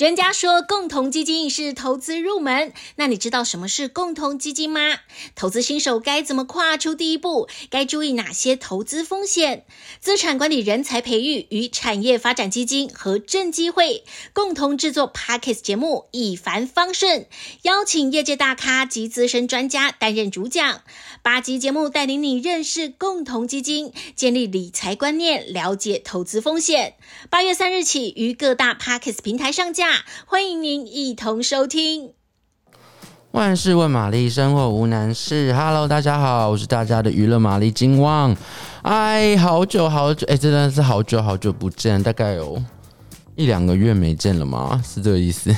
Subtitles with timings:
[0.00, 5.00] 人家说共同基金是投资入门，那你知道什么是共同基金吗？
[5.34, 7.50] 投资新手该怎么跨出第一步？
[7.68, 9.66] 该注意哪些投资风险？
[10.00, 14.02] 资产管理人才培育与产业发展基金和正机会
[14.32, 17.26] 共同制作 Podcast 节目，一帆风顺，
[17.64, 20.80] 邀请业界大咖及资深专家担任主讲。
[21.20, 26.94] 八集节目带领你认识共同基金，建立理财观念，了解投资风险。
[27.28, 29.89] 八月三日起于各大 Podcast 平台上架。
[30.26, 32.12] 欢迎您一同收听。
[33.32, 35.52] 万事问玛丽，生活无难事。
[35.52, 38.36] Hello，大家好，我是大家的娱乐玛丽金旺。
[38.82, 42.60] 哎，好久好久，哎，真的是好久好久不见，大概有
[43.36, 44.82] 一两个月没见了吗？
[44.84, 45.54] 是这个意思。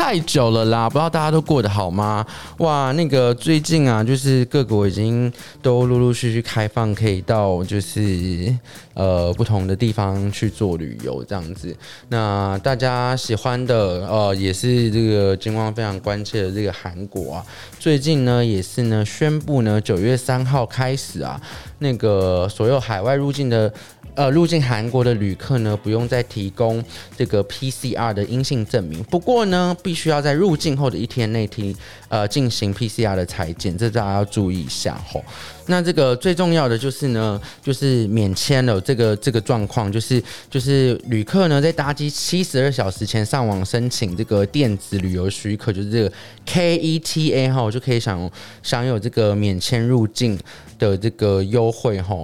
[0.00, 2.24] 太久了啦，不知道大家都过得好吗？
[2.56, 8.56] 哇，那个最近啊，就是各国已经都陆陆续续开放，可以到就是
[8.94, 11.76] 呃不同的地方去做旅游这样子。
[12.08, 17.44] 那大家喜欢的呃，也是这个金光非常关切的这个韩国啊，
[17.78, 21.38] 最近呢也是呢宣布呢九月三号开始啊，
[21.80, 23.70] 那个所有海外入境的。
[24.16, 26.84] 呃，入境韩国的旅客呢，不用再提供
[27.16, 29.00] 这个 PCR 的阴性证明。
[29.04, 31.76] 不过呢，必须要在入境后的一天内提
[32.08, 35.20] 呃进行 PCR 的采检，这大家要注意一下吼。
[35.66, 46.12] 那这个最重要的就是呢，就是免签了这个这个状况，就是就是旅客呢在搭机七十二小时前上网申请这个电子旅游许可，就是这个
[46.46, 48.30] KETA 哈，就可以享
[48.62, 50.38] 享有这个免签入境
[50.78, 52.14] 的这个优惠哈。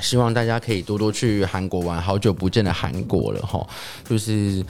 [0.00, 3.66] 希望大家可以多多去韩国玩，好久不见的韩国了哈，
[4.08, 4.64] 就是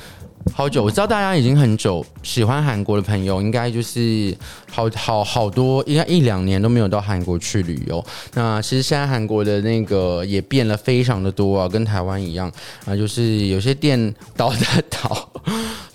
[0.54, 0.82] 好久。
[0.82, 4.34] 我知道大家已经很久喜欢韩国的朋友，应该就是
[4.70, 8.02] 好好好多，应该一两年都没有到韩国去旅游。
[8.32, 12.50] 那其实现在韩国的那个也变了非常的多啊，跟台湾一样
[12.86, 14.58] 啊，就是有些店倒的
[14.88, 15.28] 倒，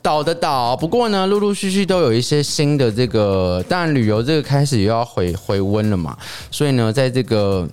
[0.01, 0.77] 倒的倒。
[0.77, 6.15] 不过呢，陆陆续续都有一些新的这个，当然旅游这个开始又要回回温了嘛，
[6.51, 7.67] 所以呢，在这个。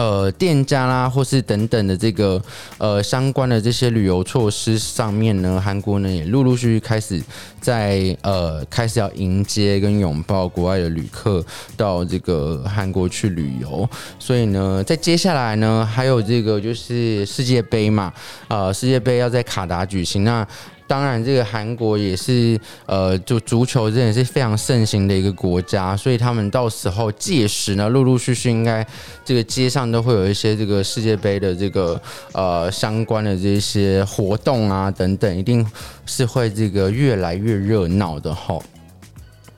[0.00, 2.42] 呃，店家啦，或是等等的这个
[2.78, 7.22] 呃相关的这些旅游措施上面呢，韩国呢也陆陆续续开始
[7.60, 11.44] 在呃开始要迎接跟拥抱国外的旅客
[11.76, 13.86] 到这个韩国去旅游，
[14.18, 18.10] 所以呢，在接下来呢，还有这个就是世界杯嘛，
[18.48, 20.48] 呃，世界杯要在卡达举行那。
[20.90, 28.84] 当然，这个韩国也是呃，就足球这也是非常盛行的一个国家，所以他们到时候届时呢，陆陆续续应该
[29.24, 32.02] 这个街上都会有一些这个世界杯的这个
[32.32, 35.64] 呃相关的这些活动啊等等，一定
[36.06, 38.60] 是会这个越来越热闹的齁。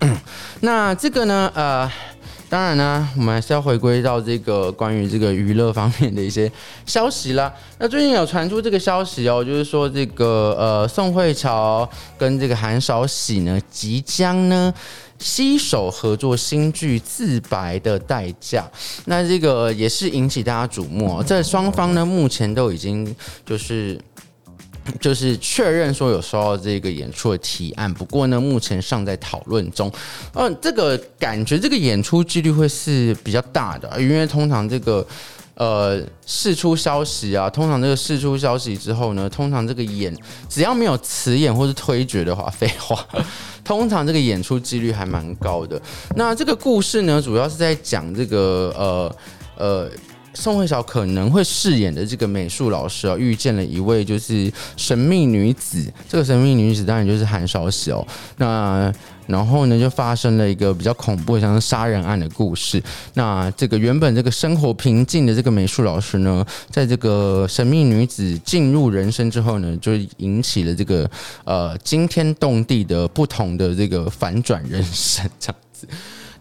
[0.61, 1.91] 那这个呢，呃。
[2.53, 6.53] 当然呢，我们还是要回归到这个关于这个娱乐方面的一些
[6.85, 7.51] 消息啦。
[7.79, 14.71] 那最近有传出这个消息哦，就是说这个呃宋慧乔跟这个韩韶禧呢，即将呢
[15.19, 18.71] 携手合作新剧《自白的代价》。
[19.07, 21.23] 那这个也是引起大家瞩目。
[21.27, 23.99] 这双方呢，目前都已经就是。
[25.01, 29.91] 就是确认说有收到这个演出的提案，不过呢，目前尚在讨论中。
[30.35, 35.07] 嗯，这个感觉这个演出几率会是比较大的，因为通常这个
[35.55, 40.13] 呃释出消息啊，通常这个释出消息之后呢，通常这个演
[40.49, 43.07] 只要没有辞演或是推决的话，废话，
[43.65, 45.81] 通常这个演出几率还蛮高的。
[46.17, 49.17] 那这个故事呢，主要是在讲这个呃
[49.57, 49.91] 呃。
[50.35, 55.85] 宋慧乔可能会饰演的这个美术老师啊，遇见了一位就是神秘女子。
[56.09, 58.07] 这个神秘女子当然就是韩韶禧哦。
[58.39, 58.93] 那
[59.27, 62.83] 然后呢，就发生了一个比较恐怖像是杀人案的故事。
[63.15, 71.09] 那这个原本这个生活平静的这个美术老师呢，在这个神秘女子进入人生之后呢，就引起了这个
[71.45, 75.87] 呃惊天动地的不同的这个反转人生这样子。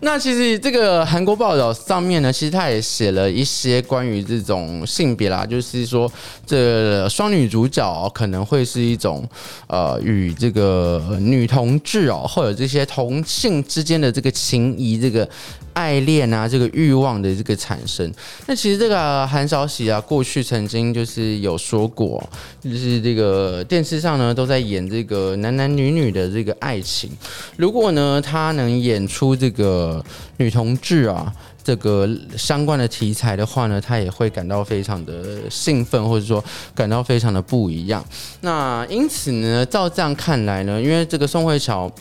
[0.03, 6.11] 那其实这个韩国报道上面呢，其实他也写了一些关于这种性别啦，就是说
[6.43, 9.23] 这双女主角可能会是一种
[9.67, 15.29] 呃与这个女同志哦，或者这些同性之间的这个情谊，这个
[15.73, 18.11] 爱恋啊，这个欲望的这个产生。
[18.47, 22.23] 那其实这个韩韶禧啊，过去曾经就是有说过，
[22.61, 27.09] 就是这个电视上呢都在演这个男男女女的这个爱情，
[27.57, 30.03] 如果呢他能演出这个。
[30.37, 31.31] 女同志啊，
[31.63, 36.43] 这个相关的题材的话呢，她也会感到非常的兴奋，或者说
[36.73, 38.03] 感到非常的不一样。
[38.39, 41.91] 那因此呢，照这样看来呢，因为这个宋慧乔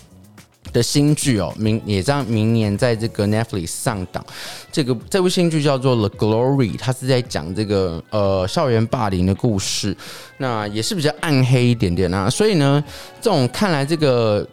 [0.72, 4.24] 的新剧哦，明也将明年在这个 Netflix 上档。
[4.70, 9.96] 这个这部新剧叫做《The Glory》，它是在讲这个呃校园霸凌的故事，
[10.38, 12.28] 那也是比较暗黑一点点啊。
[12.30, 12.82] 所以呢，
[13.20, 14.46] 这种看来这个。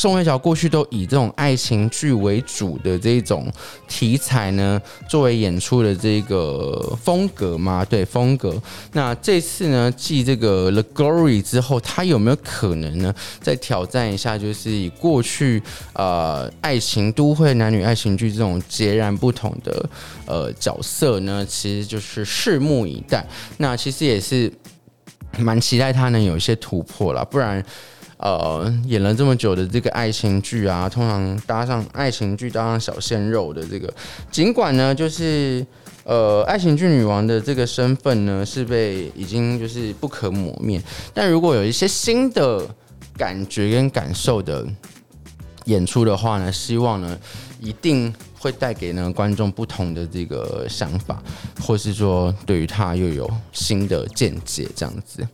[0.00, 3.52] 宋慧乔过去都以这种爱情剧为主的这种
[3.86, 8.58] 题材呢，作为演出的这个风格嘛，对风格。
[8.94, 15.62] 那这次呢，继这个《The Glory》之后，他有没有可能呢，再挑战一下，就是以过去
[15.92, 19.86] 呃爱情都会男女爱情剧这种截然不同的
[20.24, 21.44] 呃角色呢？
[21.44, 23.22] 其实就是拭目以待。
[23.58, 24.50] 那其实也是
[25.36, 27.62] 蛮期待他能有一些突破啦，不然。
[28.20, 33.92] 呃，演了这么久的这个爱情剧啊，通常搭上爱情剧搭上小鲜肉的这个，
[34.30, 35.66] 尽管呢，就是
[36.04, 40.80] 呃，爱情剧女王的这个身份呢是被已经就是不可磨灭，
[41.14, 42.66] 但如果有一些新的
[43.16, 44.66] 感觉跟感受的
[45.64, 47.18] 演出的话呢，希望呢
[47.58, 48.14] 一定。
[48.40, 51.22] 会带给呢观众不同的这个想法，
[51.60, 55.26] 或是说对于他又有新的见解这样子。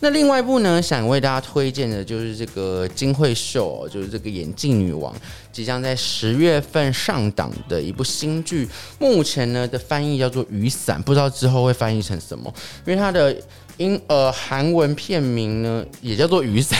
[0.00, 5.14] 那另外一部呢，想为大家推荐的就是这个金惠秀，就是这个眼镜女王，
[5.52, 8.68] 即将在十月份上档的一部新剧。
[8.98, 12.52] 目前呢的翻译叫做《雨伞》，不知道之后会翻译成什么，
[12.84, 13.36] 因为它的
[13.76, 16.78] 英呃韩文片名呢也叫做《雨伞》，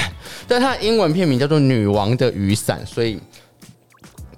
[0.48, 3.16] 但它的英文片名叫做《女王的雨伞》，所以。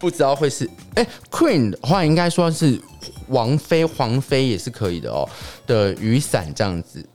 [0.00, 2.80] 不知道会是哎、，Queen 的话应该说是
[3.28, 5.28] 王妃、皇妃也是可以的哦
[5.66, 7.06] 的雨伞这样子。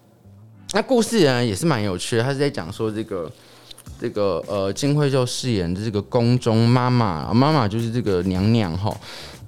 [0.72, 3.32] 那故事呢也是蛮有趣的，他是在讲说这个
[4.00, 8.96] 这个呃金惠秀饰演的这个宫中妈妈，妈妈就是这个娘娘哈，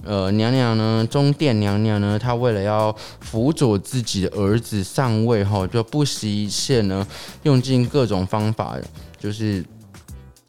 [0.04, 7.06] 呃娘娘呢中殿娘娘呢，她为了要辅佐自己的儿子上位哈，就不惜一切呢，
[7.44, 8.76] 用尽各种方法，
[9.20, 9.64] 就是。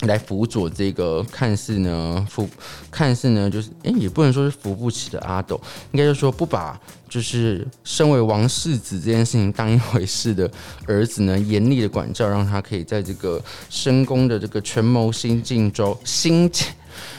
[0.07, 2.49] 来辅佐这个看似呢扶，
[2.89, 5.61] 看似呢就是哎、也不能说是扶不起的阿斗，
[5.91, 10.49] 应该就是说不把就是身为王世子这件事情当一回事的
[10.87, 16.49] 儿子呢，严厉的管教，让他可以在这个深宫的这个权谋心计中，心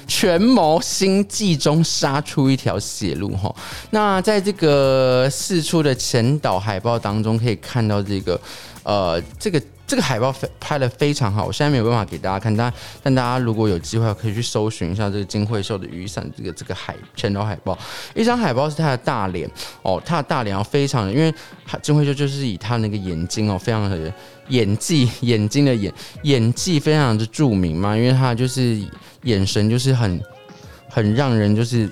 [0.07, 3.53] 权谋心计中杀出一条血路哈。
[3.89, 8.39] 那在这个四出的前导海报当中，可以看到这个
[8.83, 9.61] 呃这个。
[9.89, 12.71] 这个海报拍的非常好，我现在没有办法给大家看，但
[13.01, 17.75] 但大家如果有机会可以去搜寻一下这个金惠秀的雨伞这个这个海全岛海报，
[18.13, 19.49] 一张海报是他的大脸
[19.81, 21.33] 哦，他的大脸哦非常的，因为
[21.81, 24.13] 金惠秀就是以他那个眼睛哦，非常的
[24.49, 28.79] 演技眼睛的眼演技非常的著名嘛，因为他就是
[29.23, 30.21] 眼神就是很
[30.87, 31.89] 很让人就是。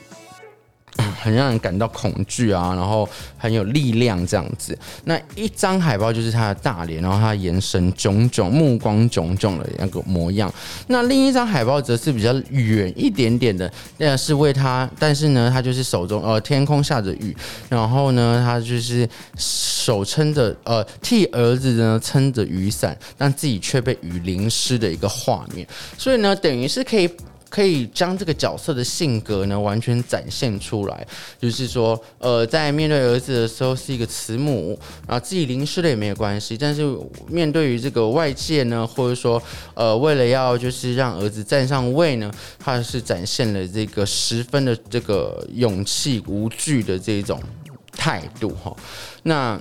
[1.28, 3.08] 很让人感到恐惧啊，然后
[3.38, 4.78] 很有力量这样子。
[5.04, 10.50] 那一张海报就是他的大脸，然后他眼神炯炯、目光炯炯的那个模样。
[10.88, 17.36] 那另一张海报则是比较远一点点的，那是为他，但是呢，他就是手中呃天空下着雨，
[17.68, 19.06] 然后呢，他就是
[19.38, 25.68] 手撑着呃替儿子呢撑着雨伞，但自己却被雨淋湿的一个画面。
[25.98, 27.10] 所以呢，等于是可以。
[27.50, 31.08] 可以将这个角色的性格呢完全展现出来，
[31.40, 34.78] 就是说，呃，在面对儿子的时候是一个慈母，
[35.08, 36.86] 然后自己淋湿了也没有关系，但是
[37.28, 39.42] 面对于这个外界呢，或者说，
[39.74, 47.42] 呃，为了要就是让儿子站上位呢，他是展现了这个十分的这个勇气无惧的这种
[47.92, 48.76] 态度哈，
[49.24, 49.60] 那。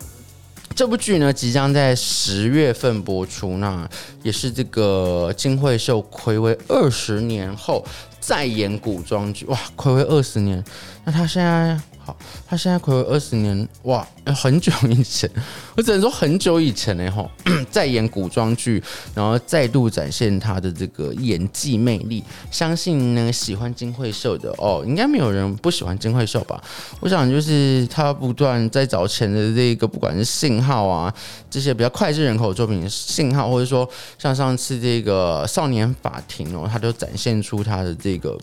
[0.77, 3.89] 这部剧呢，即将在十月份播出，那
[4.23, 7.83] 也是这个金惠秀暌违二十年后
[8.21, 10.63] 再演古装剧，哇，暌违二十年，
[11.05, 11.81] 那他现在。
[12.07, 15.29] 好，他现在暌违二十年，哇，很久以前，
[15.77, 17.29] 我只能说很久以前呢，吼，
[17.69, 18.81] 在演古装剧，
[19.13, 22.23] 然后再度展现他的这个演技魅力。
[22.49, 26.63] 相信呢，喜欢金惠秀的哦，应该没有人不喜欢金惠秀吧？
[27.01, 31.13] 我想就是他不断在找钱的这个，不管是信号啊，
[31.51, 38.39] 这些比较脍炙人口的作品，信号，或者说像上次这个少年法庭哦，他都展现出他的这个，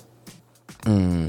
[0.83, 1.25] 嗯。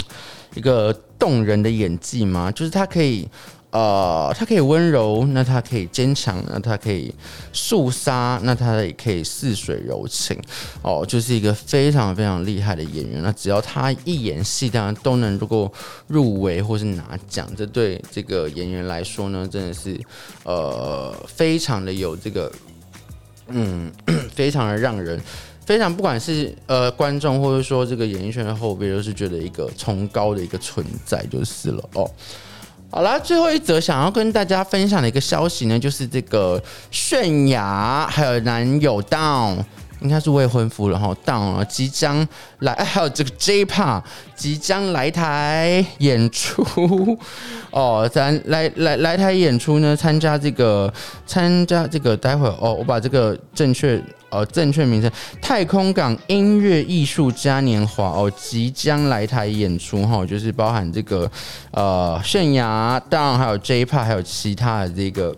[0.54, 2.50] 一个动人的演技吗？
[2.50, 3.28] 就是他可以，
[3.70, 7.12] 呃，他可以温柔，那他可以坚强，那他可以
[7.52, 10.40] 肃杀，那他也可以似水柔情，
[10.82, 13.20] 哦，就是一个非常非常厉害的演员。
[13.22, 15.72] 那只要他一演戏，当然都能如果
[16.06, 20.00] 入围或是拿奖，这对这个演员来说呢，真的是
[20.44, 22.52] 呃非常的有这个，
[23.48, 23.90] 嗯，
[24.32, 25.20] 非常的让人。
[25.64, 32.10] 非常，不管是呃观众，或者说这个演艺圈的后辈，都是觉得一个崇高的一个存在就是了哦。
[32.90, 39.56] 好啦，最后一则想要跟大家分享的一个消息呢，就是这个泫雅还有男友 down
[40.00, 42.26] 应该是未婚夫然后，到了即将
[42.58, 46.62] 来，还有这个 J p a 即将来台演出
[47.70, 50.92] 哦，咱来来来台演出呢，参加这个
[51.26, 55.10] 参加这个，待会儿哦，我把这个正确呃正确名称
[55.40, 61.30] 太空港音乐艺术嘉年华哦，即将来台演出哈，就是包含这个
[61.70, 65.34] 呃泫雅，当然还有 J p a 还有其他的这个。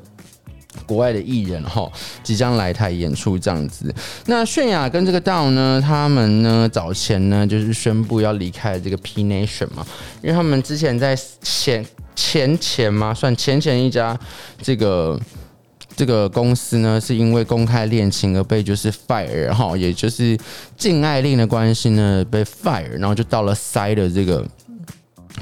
[0.84, 1.90] 国外的艺人哈，
[2.22, 3.94] 即将来台演出这样子。
[4.26, 9.86] 那泫雅跟这个 Dawn 呢，他们呢早前呢就是宣布要离开这个 P Nation 嘛，
[10.22, 14.18] 因为他们之前在前前前嘛，算前前一家
[14.60, 15.18] 这个
[15.96, 20.36] 这个公司呢，是因为公开恋情而被就是 fire 哈，也就是
[20.76, 24.46] 禁爱令的关系呢被 fire，然后就到了 Psy 的这个。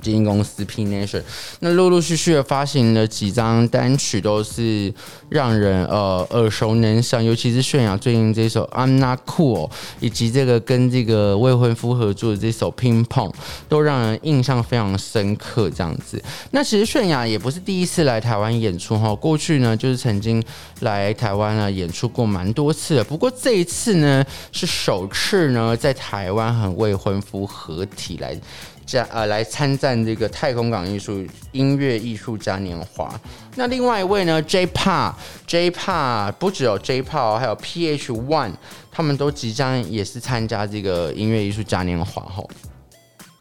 [0.00, 1.22] 经纪公司 P Nation，
[1.60, 4.92] 那陆陆续续的发行了几张单曲，都是
[5.28, 9.70] 让人呃耳熟能详，尤其是泫雅最近这首 I'm Not Cool，
[10.00, 13.32] 以及这个跟这个未婚夫合作的这首 Ping Pong，
[13.68, 15.64] 都让人印象非常深刻。
[15.74, 20.42] 这样子，那其实泫雅也不是第一次来台湾演出哈，过去呢就是曾经
[20.80, 28.38] 来台湾呢演出过蛮多次的，不过这一次呢是首次呢在台湾和未婚夫合体来。
[28.84, 33.18] 加呃来参战这个太空港艺术音乐艺术嘉年华。
[33.56, 38.12] 那另外一位呢，J p a r J p a r 不只有 J p a r 还有 P.H.
[38.12, 38.52] One，
[38.90, 42.44] 他们都即将也是参加这个音乐艺术嘉年华哈。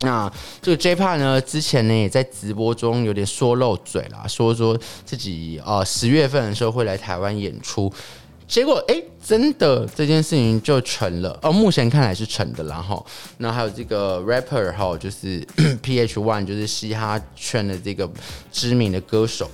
[0.01, 0.31] 那
[0.61, 7.91] 这个 J p a r 呢，之前呢也在直播中有点说漏嘴啦，说说自己呃十月份的时候会来台湾演出。
[8.53, 11.51] 结果哎、真的这件事情就成了哦。
[11.51, 13.03] 目前看来是成的啦哈。
[13.39, 15.43] 那还有这个 rapper 哈，就是
[15.81, 18.07] PH One，就是嘻哈圈的这个
[18.51, 19.49] 知名的歌手。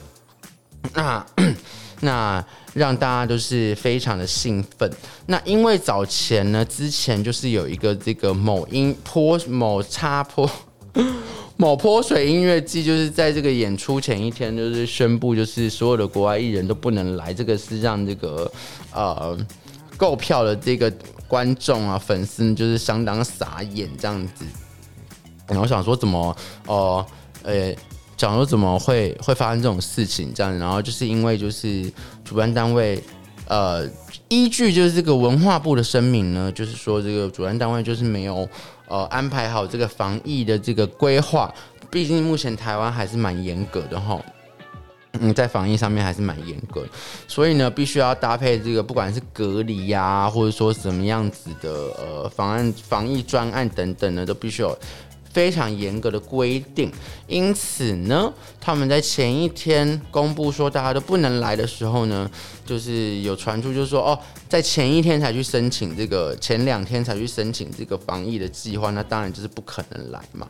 [0.93, 1.25] 那
[2.01, 4.91] 那让大家都是非常的兴奋。
[5.27, 10.51] 那因为早前呢，之前就是有一个这个某音泼某插泼。
[11.61, 18.49] 某泼水音乐季就是在这个演出前一天，就是宣布，就是所有的国外艺人都不能来，这个是让这个
[18.93, 19.37] 呃
[19.97, 20.89] 购票的这个
[21.27, 24.45] 观众啊粉丝就是相当傻眼这样子。
[25.47, 26.33] 然后想说怎么
[26.65, 27.05] 哦
[27.43, 27.75] 呃，
[28.15, 31.91] 讲、说怎么会会发生这种事情这样，然后就是因为就是
[32.23, 33.03] 主办单位
[33.49, 33.85] 呃
[34.29, 38.47] 依据就是这个文化部的声明呢，就是说这个主办单位就是没有。
[38.89, 41.53] 呃，安排好这个防疫的这个规划，
[41.89, 44.19] 毕竟目前台湾还是蛮严格的哈，
[45.13, 46.89] 嗯，在防疫上面还是蛮严格的，
[47.27, 54.77] 所以呢，必须要搭配这个不管是隔离呀、或者说什么样子的呃防案、防疫专案等等呢，都必须有。
[55.31, 56.91] 非常严格的规定，
[57.27, 62.29] 因此呢，他们在前一天公布说大家都不能来的时候呢，
[62.65, 64.17] 就是有传出就是说哦，
[64.47, 70.47] 在前一天才去申请这个，前两天才去申请这个防疫的计划，那当然就是不可能来嘛。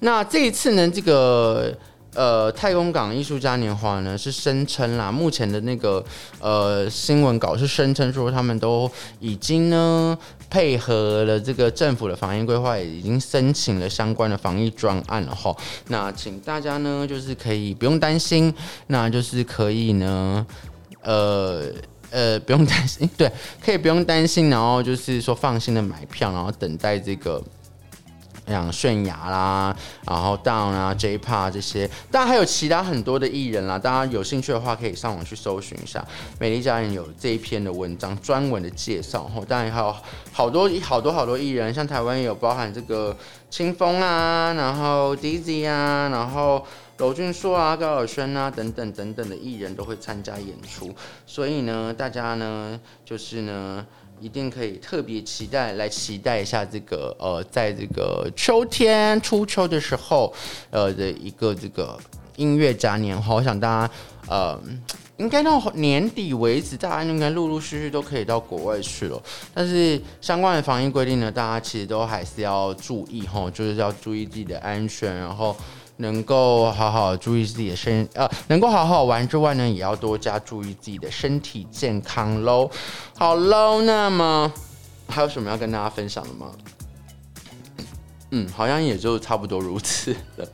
[0.00, 1.76] 那这一次呢，这个。
[2.16, 6.02] 呃，太空港艺术嘉年华呢是声称啦，目前的那个
[6.40, 10.16] 呃新闻稿是声称说他们都已经呢
[10.48, 15.54] 配合了这个政府的防疫规划，也已经申请了相关的防疫专案了哈。
[15.88, 18.54] 那请大家呢就是可以不用担心，
[18.86, 20.46] 那就是可以呢，
[21.02, 21.64] 呃
[22.10, 23.30] 呃不用担心， 对，
[23.62, 27.44] 可以不用担心，然后就是说放心的买票，然后等待这个。
[28.46, 29.76] 像泫雅啦，
[30.06, 33.78] 然后 Down 啊 J p a 这些，当然还有其他很多的艺人啦。
[33.78, 36.04] 大家有兴趣的话，可以上网去搜寻一下，
[36.38, 39.24] 美丽佳人有这一篇的文章专门的介绍。
[39.34, 39.94] 吼，当然还有
[40.32, 43.16] 好多好多好多艺人，像台湾也有包含这个
[43.50, 46.64] 清风啊，然后 Dizzy 啊，然后
[46.98, 50.94] 娄俊硕啊、高尔宣啊等等等等的艺人都会参加演出。
[51.26, 53.84] 所以呢，大家呢就是呢。
[54.20, 60.32] 一定可以特别期待，来期待一下这个呃，在这个秋天初秋的时候，
[60.70, 61.98] 呃的一个这个
[62.36, 63.34] 音乐嘉年华。
[63.34, 63.94] 我想大家
[64.28, 64.60] 呃，
[65.16, 69.22] 应该到年底为止，大家应该陆陆续续都可以到国外去了。
[69.54, 75.56] 但是相关的防疫规定呢，大家其实都还是要注意哈，就是要注意自己的安全，然后。
[75.98, 82.70] 能够好好注意自己的身，呃，能够好好玩之外呢，也要多加注意自己的身体健康喽。
[83.18, 84.52] 好喽，那么
[85.08, 86.46] 还有什么要跟大家分享的吗？
[88.32, 90.46] 嗯，好像也就差不多如此了。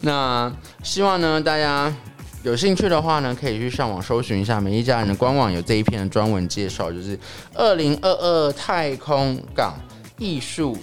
[0.00, 0.52] 那
[0.82, 1.94] 希望呢，大家
[2.42, 7.18] 有兴趣的话呢，可以去上网搜寻一下美一家人的官网，有这一篇的专文介绍，就是
[7.54, 9.74] 二零二二太空港
[10.18, 10.76] 艺术。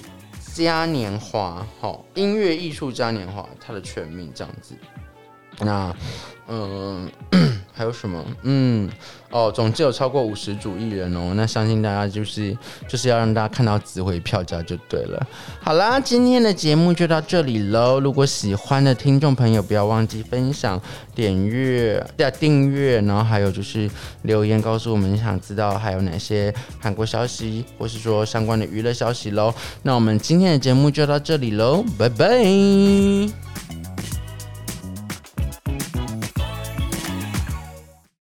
[0.53, 4.75] 嘉年华，好，音乐艺术嘉年华，它的全名这样子。
[5.59, 5.95] 那，
[6.47, 7.09] 嗯、
[7.73, 8.23] 还有什么？
[8.43, 8.89] 嗯，
[9.31, 11.33] 哦，总计有超过五十组艺人哦。
[11.35, 12.55] 那相信大家就是
[12.87, 15.27] 就是要让大家看到值回票价就对了。
[15.59, 17.99] 好啦，今天的节目就到这里喽。
[17.99, 20.79] 如果喜欢的听众朋友，不要忘记分享、
[21.15, 23.89] 点阅、加订阅，然后还有就是
[24.21, 29.53] 留言告诉我们想知道还有哪些韩国消息，或是说相关的娱乐消息喽。
[29.81, 33.62] 那我们今天的节目就到这里喽，拜拜。